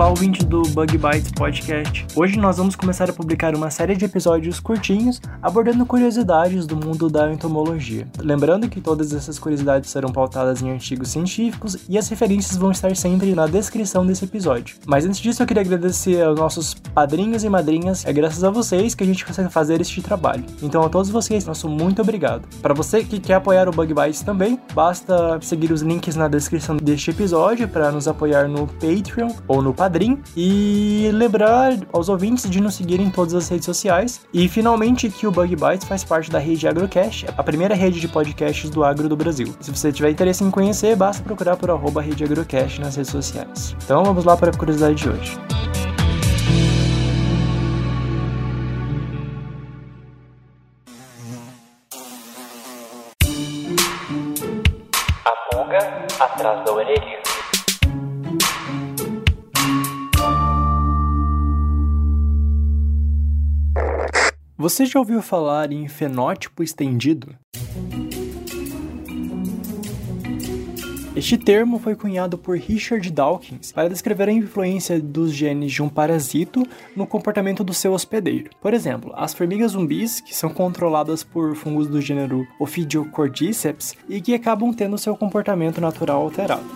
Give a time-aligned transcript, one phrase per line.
[0.00, 2.06] Olá, ouvinte do Bug Bites Podcast.
[2.16, 7.10] Hoje nós vamos começar a publicar uma série de episódios curtinhos abordando curiosidades do mundo
[7.10, 8.08] da entomologia.
[8.18, 12.96] Lembrando que todas essas curiosidades serão pautadas em artigos científicos e as referências vão estar
[12.96, 14.76] sempre na descrição desse episódio.
[14.86, 18.06] Mas antes disso, eu queria agradecer aos nossos padrinhos e madrinhas.
[18.06, 20.46] É graças a vocês que a gente consegue fazer este trabalho.
[20.62, 22.48] Então, a todos vocês, nosso muito obrigado.
[22.62, 26.78] Para você que quer apoiar o Bug Bites também, basta seguir os links na descrição
[26.78, 29.89] deste episódio para nos apoiar no Patreon ou no Padrim
[30.36, 34.20] e lembrar aos ouvintes de nos seguir em todas as redes sociais.
[34.32, 38.08] E finalmente que o Bug Bites faz parte da rede Agrocast, a primeira rede de
[38.08, 39.54] podcasts do agro do Brasil.
[39.60, 43.76] Se você tiver interesse em conhecer, basta procurar por arroba rede Agrocast nas redes sociais.
[43.84, 45.38] Então vamos lá para a curiosidade de hoje.
[55.24, 57.19] A pulga atrás da orelha.
[64.60, 67.34] Você já ouviu falar em fenótipo estendido?
[71.16, 75.88] Este termo foi cunhado por Richard Dawkins para descrever a influência dos genes de um
[75.88, 76.62] parasito
[76.94, 78.50] no comportamento do seu hospedeiro.
[78.60, 84.34] Por exemplo, as formigas zumbis, que são controladas por fungos do gênero Ophidiocordyceps e que
[84.34, 86.66] acabam tendo seu comportamento natural alterado.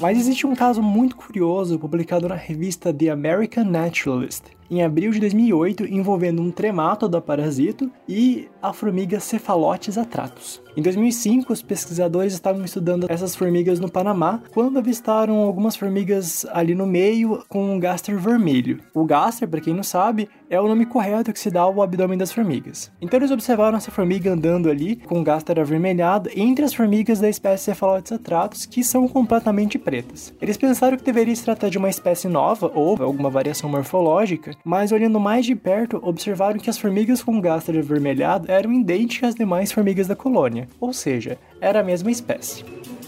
[0.00, 5.20] Mas existe um caso muito curioso publicado na revista The American Naturalist, em abril de
[5.20, 10.62] 2008, envolvendo um tremátodo parasito e a formiga Cephalotes atratus.
[10.76, 16.74] Em 2005, os pesquisadores estavam estudando essas formigas no Panamá quando avistaram algumas formigas ali
[16.74, 18.80] no meio com um gaster vermelho.
[18.92, 22.18] O gaster, para quem não sabe, é o nome correto que se dá ao abdômen
[22.18, 22.90] das formigas.
[23.00, 27.28] Então eles observaram essa formiga andando ali com o gaster avermelhado entre as formigas da
[27.28, 30.34] espécie Cephalotes atratus que são completamente pretas.
[30.40, 34.92] Eles pensaram que deveria se tratar de uma espécie nova ou alguma variação morfológica, mas
[34.92, 39.72] olhando mais de perto, observaram que as formigas com gaster avermelhado eram idênticas às demais
[39.72, 42.64] formigas da colônia, ou seja, era a mesma espécie.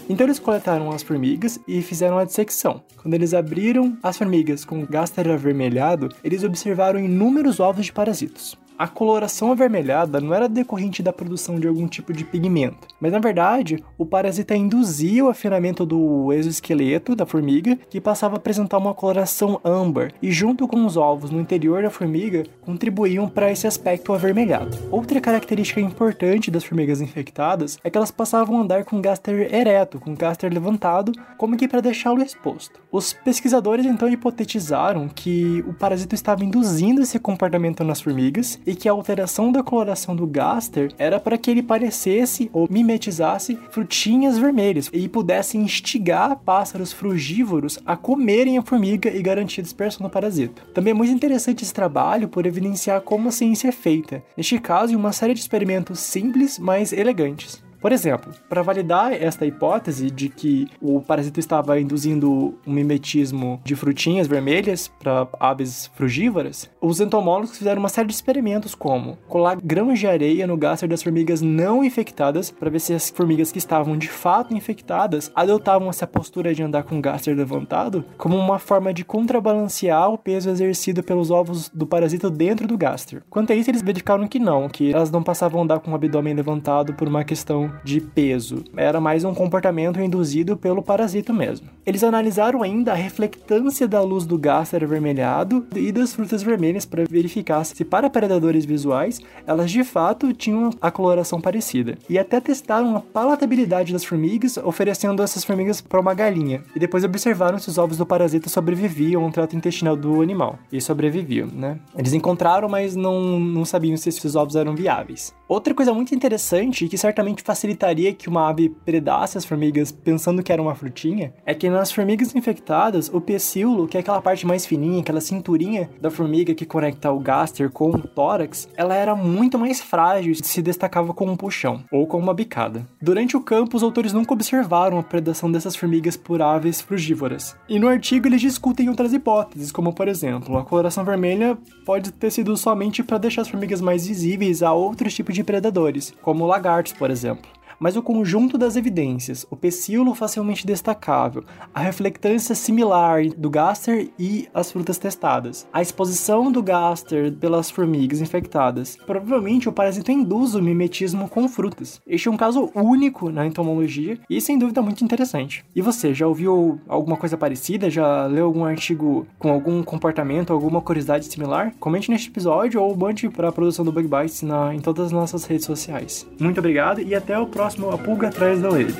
[0.09, 2.81] Então eles coletaram as formigas e fizeram a dissecção.
[3.01, 8.57] Quando eles abriram as formigas com gaster avermelhado, eles observaram inúmeros ovos de parasitos.
[8.79, 13.17] A coloração avermelhada não era decorrente da produção de algum tipo de pigmento, mas na
[13.17, 18.93] verdade o parasita induzia o afinamento do exoesqueleto da formiga, que passava a apresentar uma
[18.93, 24.13] coloração âmbar, e junto com os ovos no interior da formiga contribuíam para esse aspecto
[24.13, 24.77] avermelhado.
[24.91, 29.99] Outra característica importante das formigas infectadas é que elas passavam a andar com gaster ereto,
[29.99, 32.79] com gaster levantado, como que para deixá-lo exposto.
[32.91, 38.89] Os pesquisadores então hipotetizaram que o parasito estava induzindo esse comportamento nas formigas e que
[38.89, 44.89] a alteração da coloração do gaster era para que ele parecesse ou mimetizasse frutinhas vermelhas
[44.91, 50.63] e pudesse instigar pássaros frugívoros a comerem a formiga e garantir a dispersão do parasito.
[50.73, 54.91] Também é muito interessante esse trabalho por evidenciar como a ciência é feita, neste caso
[54.91, 57.66] em uma série de experimentos simples, mas elegantes.
[57.87, 63.77] Por exemplo, para validar esta hipótese de que o parasito estava induzindo um mimetismo de
[63.77, 69.99] frutinhas vermelhas para aves frugívoras, os entomólogos fizeram uma série de experimentos como colar grãos
[69.99, 73.97] de areia no gaster das formigas não infectadas para ver se as formigas que estavam
[73.97, 78.93] de fato infectadas adotavam essa postura de andar com o gaster levantado como uma forma
[78.93, 83.23] de contrabalancear o peso exercido pelos ovos do parasito dentro do gaster.
[83.29, 85.95] Quanto a isso, eles verificaram que não, que elas não passavam a andar com o
[85.95, 88.63] abdômen levantado por uma questão de peso.
[88.75, 91.67] Era mais um comportamento induzido pelo parasito mesmo.
[91.85, 97.05] Eles analisaram ainda a reflectância da luz do gaster avermelhado e das frutas vermelhas para
[97.09, 101.97] verificar se para predadores visuais elas de fato tinham a coloração parecida.
[102.09, 106.63] E até testaram a palatabilidade das formigas, oferecendo essas formigas para uma galinha.
[106.75, 110.59] E depois observaram se os ovos do parasita sobreviviam ao trato intestinal do animal.
[110.71, 111.79] E sobreviviam, né?
[111.97, 115.33] Eles encontraram, mas não, não sabiam se esses ovos eram viáveis.
[115.47, 120.51] Outra coisa muito interessante que certamente facilitaria que uma ave predasse as formigas pensando que
[120.51, 124.65] era uma frutinha é que nas formigas infectadas, o pecíolo, que é aquela parte mais
[124.65, 129.57] fininha, aquela cinturinha da formiga que conecta o gaster com o tórax, ela era muito
[129.57, 132.85] mais frágil e se destacava com um puxão ou com uma bicada.
[133.01, 137.55] Durante o campo, os autores nunca observaram a predação dessas formigas por aves frugívoras.
[137.69, 142.31] E no artigo eles discutem outras hipóteses, como por exemplo, a coloração vermelha pode ter
[142.31, 146.93] sido somente para deixar as formigas mais visíveis a outros tipos de predadores, como lagartos,
[146.93, 147.56] por exemplo.
[147.79, 151.43] Mas o conjunto das evidências, o pecíolo facilmente destacável,
[151.73, 158.21] a reflectância similar do Gaster e as frutas testadas, a exposição do Gaster pelas formigas
[158.21, 158.97] infectadas.
[159.05, 162.01] Provavelmente o parasita induz o mimetismo com frutas.
[162.07, 165.63] Este é um caso único na entomologia e sem dúvida muito interessante.
[165.75, 167.89] E você, já ouviu alguma coisa parecida?
[167.89, 171.73] Já leu algum artigo com algum comportamento, alguma curiosidade similar?
[171.79, 175.11] Comente neste episódio ou mande para a produção do Bug Bites na, em todas as
[175.11, 176.27] nossas redes sociais.
[176.39, 178.95] Muito obrigado e até o próximo A Pulga Atrás da Orelha.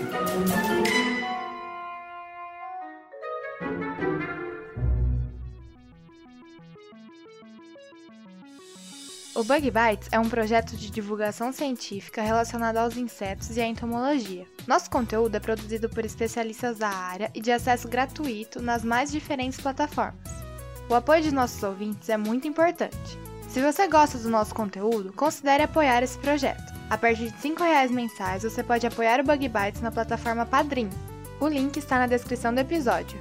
[9.33, 14.45] O Bug Bites é um projeto de divulgação científica relacionado aos insetos e à entomologia.
[14.67, 19.61] Nosso conteúdo é produzido por especialistas da área e de acesso gratuito nas mais diferentes
[19.61, 20.29] plataformas.
[20.89, 23.17] O apoio de nossos ouvintes é muito importante.
[23.47, 26.76] Se você gosta do nosso conteúdo, considere apoiar esse projeto.
[26.89, 30.89] A partir de R$ 5,00 mensais, você pode apoiar o Bug Bites na plataforma Padrim.
[31.39, 33.19] O link está na descrição do episódio.